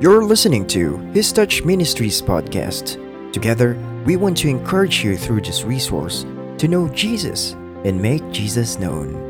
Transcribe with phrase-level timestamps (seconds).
[0.00, 3.32] You're listening to His Touch Ministries podcast.
[3.32, 3.76] Together,
[4.06, 6.24] we want to encourage you through this resource
[6.58, 9.27] to know Jesus and make Jesus known.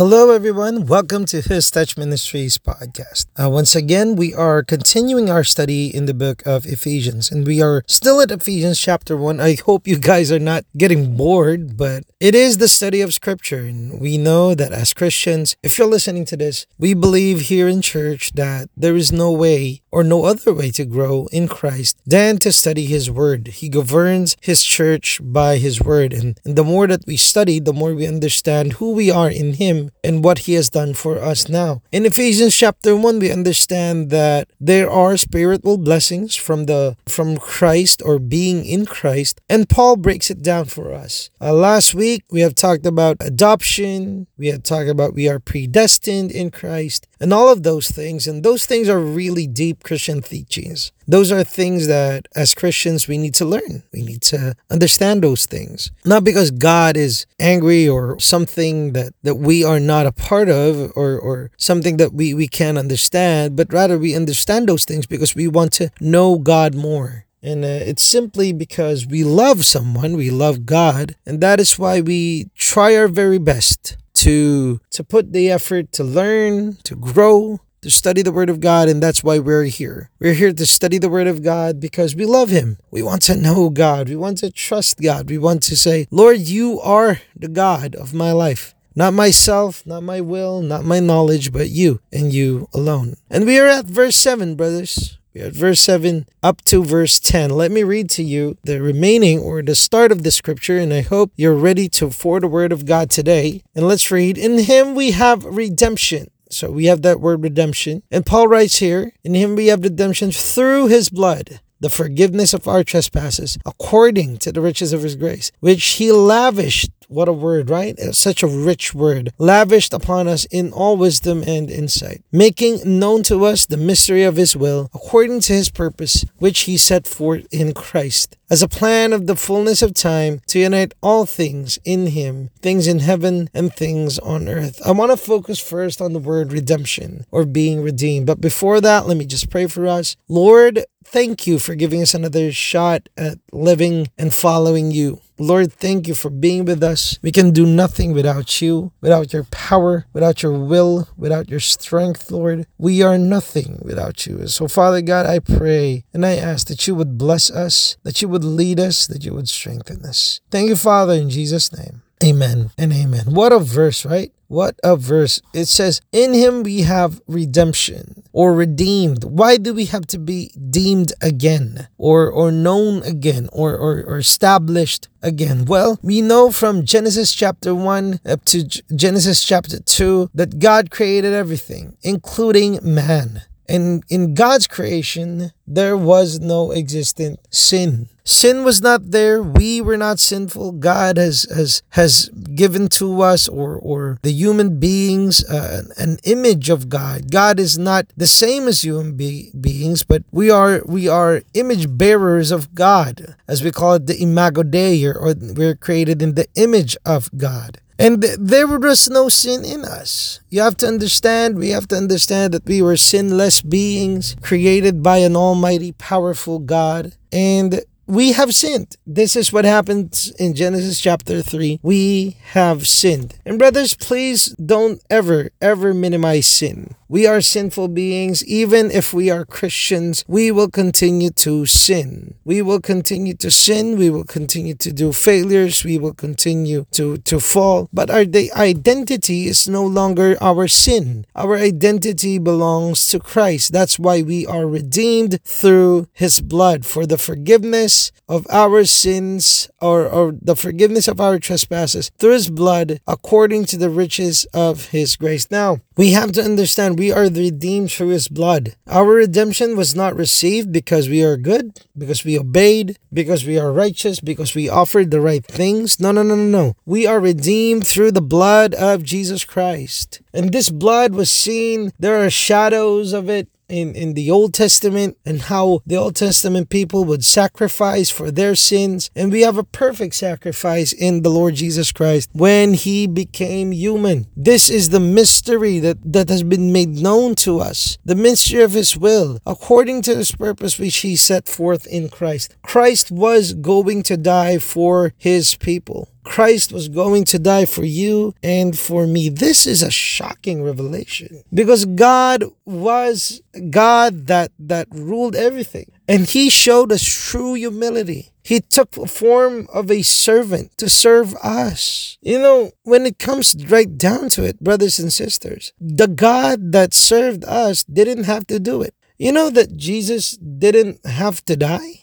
[0.00, 0.86] Hello, everyone.
[0.86, 3.26] Welcome to His Touch Ministries podcast.
[3.36, 7.60] Uh, once again, we are continuing our study in the book of Ephesians, and we
[7.60, 9.40] are still at Ephesians chapter 1.
[9.40, 13.58] I hope you guys are not getting bored, but it is the study of Scripture.
[13.58, 17.82] And we know that as Christians, if you're listening to this, we believe here in
[17.82, 22.38] church that there is no way or no other way to grow in Christ than
[22.38, 23.48] to study His Word.
[23.48, 26.12] He governs His church by His Word.
[26.12, 29.54] And, and the more that we study, the more we understand who we are in
[29.54, 31.82] Him and what He has done for us now.
[31.92, 38.02] In Ephesians chapter 1, we understand that there are spiritual blessings from the from Christ
[38.04, 41.30] or being in Christ, and Paul breaks it down for us.
[41.40, 46.30] Uh, last week, we have talked about adoption, we have talked about we are predestined
[46.30, 48.26] in Christ, and all of those things.
[48.26, 50.92] And those things are really deep Christian teachings.
[51.06, 53.82] Those are things that as Christians we need to learn.
[53.92, 55.90] We need to understand those things.
[56.04, 60.92] Not because God is angry or something that, that we are not a part of
[60.96, 65.34] or, or something that we, we can't understand, but rather we understand those things because
[65.34, 67.26] we want to know God more.
[67.42, 72.02] And uh, it's simply because we love someone, we love God, and that is why
[72.02, 77.90] we try our very best to to put the effort to learn, to grow, to
[77.90, 80.10] study the Word of God, and that's why we're here.
[80.18, 82.78] We're here to study the Word of God because we love Him.
[82.90, 84.08] We want to know God.
[84.08, 85.30] We want to trust God.
[85.30, 88.74] We want to say, Lord, you are the God of my life.
[88.94, 93.14] Not myself, not my will, not my knowledge, but you and you alone.
[93.30, 95.18] And we are at verse 7, brothers.
[95.32, 97.50] We are at verse 7 up to verse 10.
[97.50, 101.02] Let me read to you the remaining or the start of the scripture, and I
[101.02, 103.62] hope you're ready to for the word of God today.
[103.74, 106.30] And let's read In him we have redemption.
[106.50, 108.02] So we have that word redemption.
[108.10, 112.68] And Paul writes here, In him we have redemption through his blood the forgiveness of
[112.68, 116.90] our trespasses according to the riches of his grace, which he lavished.
[117.08, 117.98] What a word, right?
[118.14, 119.32] Such a rich word.
[119.36, 124.36] Lavished upon us in all wisdom and insight, making known to us the mystery of
[124.36, 129.12] his will according to his purpose, which he set forth in Christ, as a plan
[129.12, 133.74] of the fullness of time to unite all things in him, things in heaven and
[133.74, 134.80] things on earth.
[134.86, 138.26] I want to focus first on the word redemption or being redeemed.
[138.26, 140.16] But before that, let me just pray for us.
[140.28, 145.20] Lord, thank you for giving us another shot at living and following you.
[145.38, 147.18] Lord, thank you for being with us.
[147.22, 152.30] We can do nothing without you, without your power, without your will, without your strength,
[152.30, 152.66] Lord.
[152.78, 154.46] We are nothing without you.
[154.48, 158.28] So, Father God, I pray and I ask that you would bless us, that you
[158.28, 160.40] would lead us, that you would strengthen us.
[160.50, 162.02] Thank you, Father, in Jesus' name.
[162.22, 163.32] Amen and amen.
[163.32, 164.32] What a verse, right?
[164.48, 165.40] What a verse.
[165.54, 169.24] It says, In him we have redemption or redeemed.
[169.24, 174.18] Why do we have to be deemed again or, or known again or, or, or
[174.18, 175.64] established again?
[175.64, 181.32] Well, we know from Genesis chapter 1 up to Genesis chapter 2 that God created
[181.32, 183.42] everything, including man.
[183.70, 188.08] And in God's creation, there was no existent sin.
[188.24, 189.40] Sin was not there.
[189.42, 190.72] We were not sinful.
[190.82, 196.68] God has has has given to us or or the human beings uh, an image
[196.68, 197.30] of God.
[197.30, 201.86] God is not the same as human be- beings, but we are we are image
[201.96, 206.46] bearers of God, as we call it the imago Dei, or we're created in the
[206.54, 207.78] image of God.
[208.00, 210.40] And there was no sin in us.
[210.48, 215.18] You have to understand, we have to understand that we were sinless beings created by
[215.18, 217.12] an almighty, powerful God.
[217.30, 218.96] And we have sinned.
[219.06, 221.78] This is what happens in Genesis chapter 3.
[221.82, 223.38] We have sinned.
[223.44, 226.96] And brothers, please don't ever, ever minimize sin.
[227.10, 228.44] We are sinful beings.
[228.44, 232.34] Even if we are Christians, we will continue to sin.
[232.44, 233.98] We will continue to sin.
[233.98, 235.82] We will continue to do failures.
[235.82, 237.88] We will continue to, to fall.
[237.92, 238.20] But our
[238.54, 241.26] identity is no longer our sin.
[241.34, 243.72] Our identity belongs to Christ.
[243.72, 250.06] That's why we are redeemed through his blood for the forgiveness of our sins or,
[250.06, 255.16] or the forgiveness of our trespasses through his blood according to the riches of his
[255.16, 255.50] grace.
[255.50, 258.76] Now, we have to understand we are redeemed through his blood.
[258.86, 263.72] Our redemption was not received because we are good, because we obeyed, because we are
[263.72, 265.98] righteous, because we offered the right things.
[265.98, 266.74] No, no, no, no, no.
[266.84, 270.20] We are redeemed through the blood of Jesus Christ.
[270.34, 275.16] And this blood was seen, there are shadows of it in, in the Old Testament
[275.24, 279.10] and how the Old Testament people would sacrifice for their sins.
[279.16, 284.26] And we have a perfect sacrifice in the Lord Jesus Christ when he became human.
[284.36, 288.72] This is the mystery that, that has been made known to us, the mystery of
[288.72, 292.56] his will, according to his purpose which he set forth in Christ.
[292.62, 296.09] Christ was going to die for his people.
[296.24, 299.28] Christ was going to die for you and for me.
[299.28, 303.40] This is a shocking revelation because God was
[303.70, 308.32] God that that ruled everything and he showed us true humility.
[308.42, 312.18] He took the form of a servant to serve us.
[312.20, 316.94] You know, when it comes right down to it, brothers and sisters, the God that
[316.94, 318.94] served us didn't have to do it.
[319.18, 321.99] You know that Jesus didn't have to die?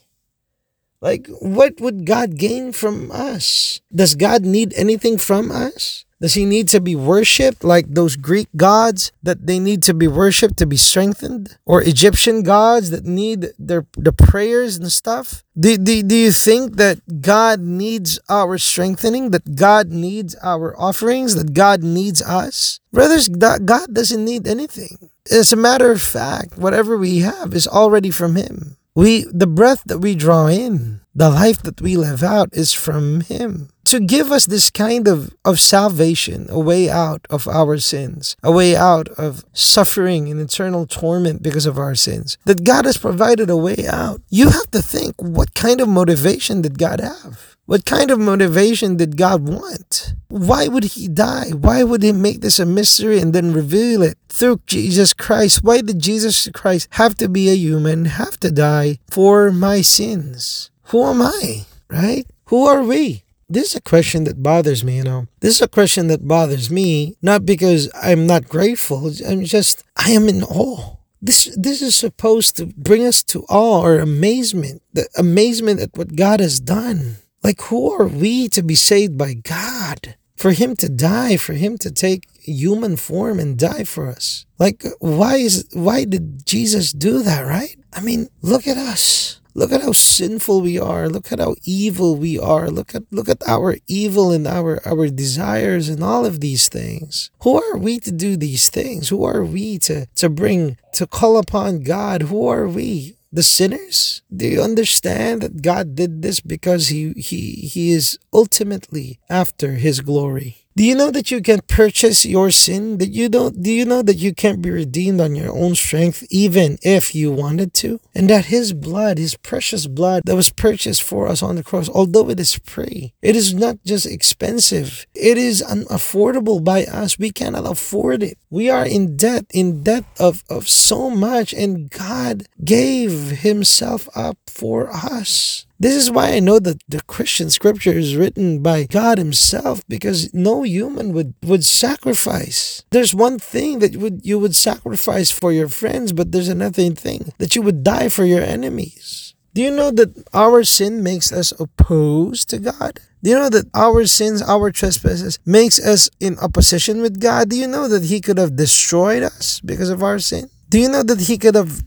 [1.02, 3.82] Like, what would God gain from us?
[3.94, 6.06] Does God need anything from us?
[6.20, 10.08] Does he need to be worshipped like those Greek gods that they need to be
[10.08, 11.58] worshipped to be strengthened?
[11.66, 15.44] Or Egyptian gods that need their the prayers and stuff?
[15.60, 19.30] Do, do, do you think that God needs our strengthening?
[19.30, 21.36] That God needs our offerings?
[21.36, 22.80] That God needs us?
[22.92, 25.12] Brothers, God doesn't need anything.
[25.30, 28.78] As a matter of fact, whatever we have is already from Him.
[28.98, 33.22] We the breath that we draw in, the life that we live out is from
[33.22, 33.70] him.
[33.88, 38.52] To give us this kind of, of salvation, a way out of our sins, a
[38.52, 43.50] way out of suffering and eternal torment because of our sins, that God has provided
[43.50, 44.22] a way out.
[44.30, 47.56] You have to think what kind of motivation did God have?
[47.66, 50.14] What kind of motivation did God want?
[50.28, 51.52] Why would he die?
[51.52, 55.64] Why would he make this a mystery and then reveal it through Jesus Christ?
[55.64, 60.72] Why did Jesus Christ have to be a human, have to die for my sins?
[60.92, 61.66] Who am I?
[61.90, 62.26] Right?
[62.46, 63.24] Who are we?
[63.50, 65.28] This is a question that bothers me, you know.
[65.40, 69.10] This is a question that bothers me, not because I'm not grateful.
[69.26, 70.98] I'm just, I am in awe.
[71.22, 76.16] This this is supposed to bring us to awe or amazement, the amazement at what
[76.16, 77.18] God has done.
[77.44, 80.16] Like, who are we to be saved by God?
[80.36, 84.46] For Him to die, for Him to take human form and die for us.
[84.60, 87.76] Like, why is why did Jesus do that, right?
[87.94, 89.42] I mean, look at us.
[89.58, 91.10] Look at how sinful we are.
[91.10, 92.70] Look at how evil we are.
[92.70, 97.32] Look at look at our evil and our our desires and all of these things.
[97.42, 99.10] Who are we to do these things?
[99.10, 102.30] Who are we to to bring to call upon God?
[102.30, 103.18] Who are we?
[103.32, 104.22] the sinners?
[104.34, 110.00] Do you understand that God did this because he, he, he is ultimately after his
[110.02, 110.67] glory?
[110.78, 113.00] Do you know that you can purchase your sin?
[113.00, 116.24] That you don't do you know that you can't be redeemed on your own strength
[116.30, 118.00] even if you wanted to?
[118.14, 121.90] And that his blood, his precious blood that was purchased for us on the cross,
[121.90, 127.18] although it is free, it is not just expensive, it is unaffordable by us.
[127.18, 128.38] We cannot afford it.
[128.52, 134.38] We are in debt, in debt of, of so much, and God gave himself up
[134.46, 135.66] for us.
[135.80, 140.34] This is why I know that the Christian scripture is written by God Himself because
[140.34, 142.84] no human would, would sacrifice.
[142.90, 146.90] There's one thing that you would you would sacrifice for your friends, but there's another
[146.92, 149.36] thing that you would die for your enemies.
[149.54, 153.00] Do you know that our sin makes us opposed to God?
[153.24, 157.50] Do you know that our sins, our trespasses, makes us in opposition with God?
[157.50, 160.50] Do you know that He could have destroyed us because of our sin?
[160.70, 161.86] Do you know that He could have,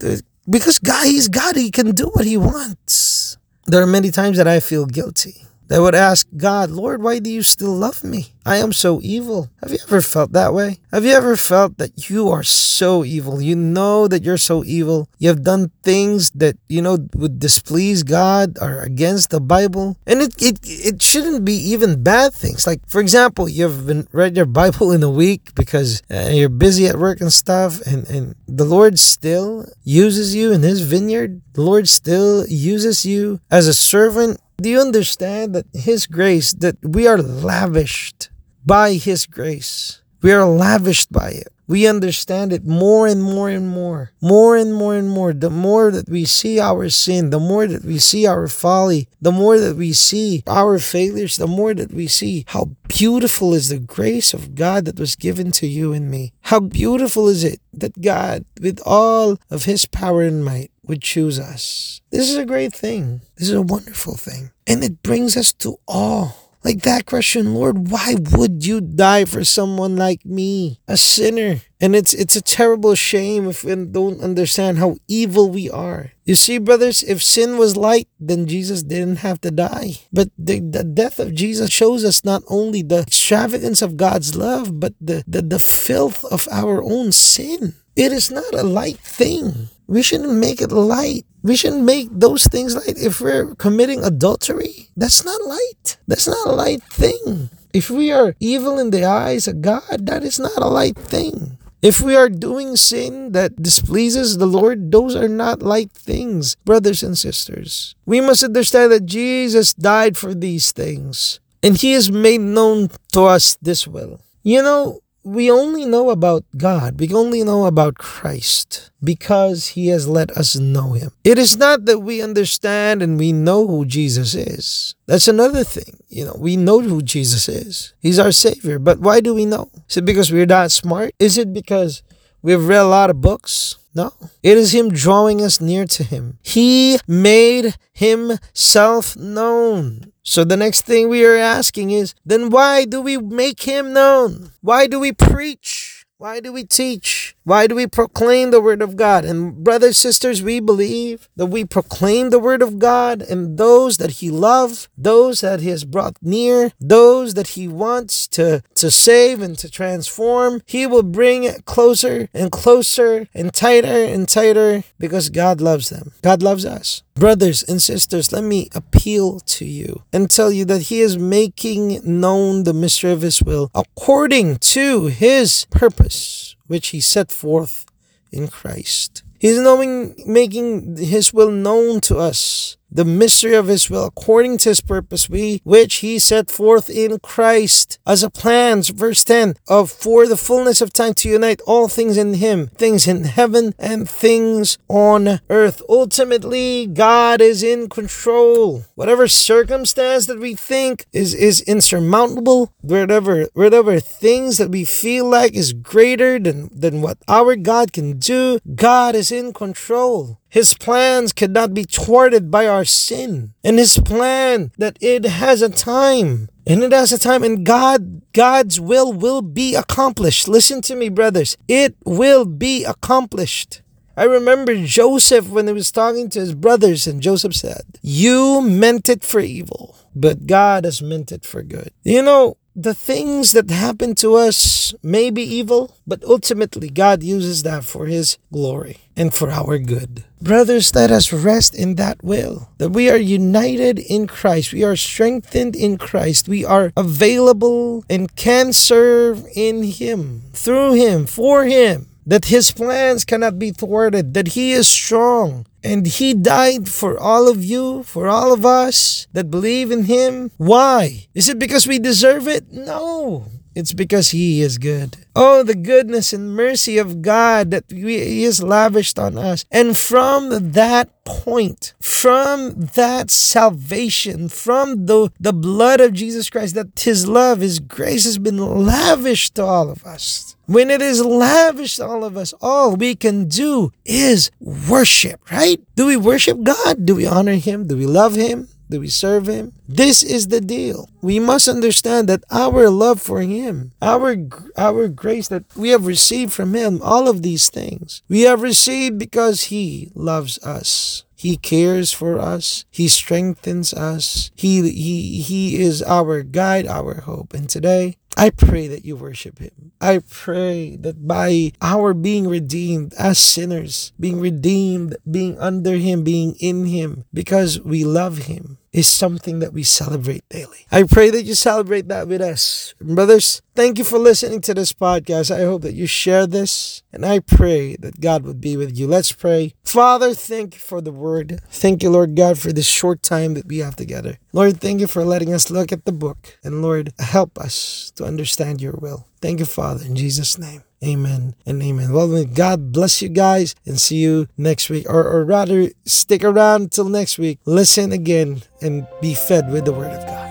[0.49, 3.39] because God, He's God, He can do what He wants.
[3.71, 5.45] There are many times that I feel guilty.
[5.71, 8.35] They would ask God, Lord, why do you still love me?
[8.45, 9.51] I am so evil.
[9.63, 10.81] Have you ever felt that way?
[10.91, 13.41] Have you ever felt that you are so evil?
[13.41, 15.09] You know that you're so evil.
[15.19, 19.97] You have done things that, you know, would displease God or against the Bible.
[20.09, 22.67] And it, it, it shouldn't be even bad things.
[22.67, 26.89] Like, for example, you've been read your Bible in a week because uh, you're busy
[26.89, 31.43] at work and stuff, and, and the Lord still uses you in His vineyard.
[31.53, 36.77] The Lord still uses you as a servant do you understand that His grace, that
[36.83, 38.31] we are lavished
[38.65, 40.03] by His grace?
[40.23, 41.49] We are lavished by it.
[41.67, 45.33] We understand it more and more and more, more and more and more.
[45.33, 49.31] The more that we see our sin, the more that we see our folly, the
[49.31, 53.79] more that we see our failures, the more that we see how beautiful is the
[53.79, 56.33] grace of God that was given to you and me.
[56.41, 61.39] How beautiful is it that God, with all of His power and might, would choose
[61.39, 62.03] us.
[62.11, 63.23] This is a great thing.
[63.39, 64.51] This is a wonderful thing.
[64.67, 66.35] And it brings us to awe.
[66.63, 71.63] Like that question, Lord, why would you die for someone like me, a sinner?
[71.81, 76.13] And it's it's a terrible shame if we don't understand how evil we are.
[76.29, 80.05] You see, brothers, if sin was light, then Jesus didn't have to die.
[80.13, 84.79] But the, the death of Jesus shows us not only the extravagance of God's love,
[84.79, 87.73] but the, the, the filth of our own sin.
[87.97, 89.71] It is not a light thing.
[89.91, 91.27] We shouldn't make it light.
[91.43, 92.95] We shouldn't make those things light.
[92.97, 95.99] If we're committing adultery, that's not light.
[96.07, 97.51] That's not a light thing.
[97.75, 101.59] If we are evil in the eyes of God, that is not a light thing.
[101.83, 107.03] If we are doing sin that displeases the Lord, those are not light things, brothers
[107.03, 107.97] and sisters.
[108.07, 113.23] We must understand that Jesus died for these things, and He has made known to
[113.25, 114.21] us this will.
[114.45, 120.09] You know, we only know about God, we only know about Christ because He has
[120.09, 121.11] let us know Him.
[121.25, 124.95] It is not that we understand and we know who Jesus is.
[125.07, 126.03] That's another thing.
[126.09, 127.93] You know, we know who Jesus is.
[128.01, 128.79] He's our Savior.
[128.79, 129.71] But why do we know?
[129.89, 131.13] Is it because we're that smart?
[131.19, 132.03] Is it because
[132.43, 133.77] we've read a lot of books?
[133.95, 134.13] No.
[134.43, 136.39] It is Him drawing us near to Him.
[136.43, 140.13] He made Himself known.
[140.31, 144.53] So the next thing we are asking is then why do we make Him known?
[144.61, 146.07] Why do we preach?
[146.19, 147.35] Why do we teach?
[147.45, 149.25] Why do we proclaim the word of God?
[149.25, 154.13] And brothers, sisters, we believe that we proclaim the word of God and those that
[154.13, 159.41] he loves, those that he has brought near, those that he wants to, to save
[159.41, 165.61] and to transform, he will bring closer and closer and tighter and tighter because God
[165.61, 166.13] loves them.
[166.23, 167.03] God loves us.
[167.21, 172.01] Brothers and sisters, let me appeal to you and tell you that He is making
[172.03, 177.85] known the mystery of His will according to His purpose, which He set forth
[178.31, 179.25] in Christ.
[179.41, 184.71] He's knowing, making His will known to us the mystery of his will according to
[184.71, 189.91] his purpose we which he set forth in Christ as a plan verse 10 of
[189.91, 194.09] for the fullness of time to unite all things in him things in heaven and
[194.09, 195.83] things on earth.
[195.89, 198.85] Ultimately God is in control.
[198.95, 205.55] Whatever circumstance that we think is is insurmountable whatever whatever things that we feel like
[205.55, 211.33] is greater than than what our God can do God is in control his plans
[211.33, 213.55] cannot be thwarted by our sin.
[213.65, 216.49] And his plan that it has a time.
[216.67, 220.49] And it has a time and God God's will will be accomplished.
[220.49, 221.57] Listen to me brothers.
[221.69, 223.83] It will be accomplished.
[224.17, 229.09] I remember Joseph when he was talking to his brothers and Joseph said, "You meant
[229.09, 233.71] it for evil, but God has meant it for good." You know, the things that
[233.71, 239.35] happen to us may be evil, but ultimately God uses that for His glory and
[239.35, 240.25] for our good.
[240.41, 244.97] Brothers, let us rest in that will, that we are united in Christ, we are
[244.97, 252.07] strengthened in Christ, we are available and can serve in Him, through Him, for Him
[252.27, 257.49] that his plans cannot be thwarted, that he is strong, and he died for all
[257.49, 260.51] of you, for all of us that believe in him.
[260.57, 261.27] Why?
[261.35, 262.73] Is it because we deserve it?
[262.73, 263.47] No.
[263.75, 265.17] It's because He is good.
[265.37, 269.65] Oh, the goodness and mercy of God that He has lavished on us.
[269.71, 276.99] And from that point, from that salvation, from the, the blood of Jesus Christ, that
[276.99, 280.57] His love, His grace has been lavished to all of us.
[280.67, 285.81] When it is lavished to all of us, all we can do is worship, right?
[285.97, 287.07] Do we worship God?
[287.07, 287.87] Do we honor Him?
[287.87, 288.69] Do we love Him?
[288.91, 289.73] Do we serve Him?
[289.89, 291.09] This is the deal.
[291.23, 294.37] We must understand that our love for Him, our
[294.77, 299.17] our grace that we have received from Him, all of these things we have received
[299.17, 301.25] because He loves us.
[301.37, 302.85] He cares for us.
[302.91, 304.51] He strengthens us.
[304.57, 307.55] He, he, he is our guide, our hope.
[307.55, 309.93] And today, I pray that you worship Him.
[310.03, 316.57] I pray that by our being redeemed as sinners, being redeemed, being under Him, being
[316.61, 320.87] in Him, because we love Him, is something that we celebrate daily.
[320.91, 322.95] I pray that you celebrate that with us.
[323.01, 325.55] Brothers, thank you for listening to this podcast.
[325.55, 329.07] I hope that you share this, and I pray that God would be with you.
[329.07, 329.75] Let's pray.
[329.85, 331.61] Father, thank you for the word.
[331.69, 334.39] Thank you, Lord God, for this short time that we have together.
[334.53, 336.59] Lord, thank you for letting us look at the book.
[336.65, 339.27] And Lord, help us to understand your will.
[339.41, 340.83] Thank you, Father, in Jesus' name.
[341.03, 342.13] Amen and amen.
[342.13, 345.09] Well, God bless you guys and see you next week.
[345.09, 347.59] Or, or rather, stick around until next week.
[347.65, 350.51] Listen again and be fed with the Word of God.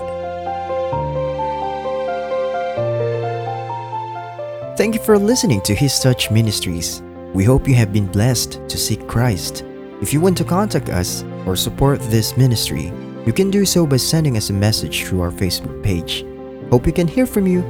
[4.76, 7.02] Thank you for listening to His Touch Ministries.
[7.32, 9.62] We hope you have been blessed to seek Christ.
[10.02, 12.90] If you want to contact us or support this ministry,
[13.26, 16.24] You can do so by sending us a message through our Facebook page.
[16.70, 17.60] Hope we can hear from you.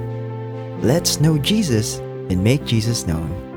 [0.82, 3.49] Let's know Jesus and make Jesus known.